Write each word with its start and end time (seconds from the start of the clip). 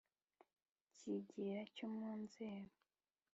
Kigirira 0.97 1.61
cyo 1.75 1.87
mu 1.95 2.11
nzeru, 2.21 2.71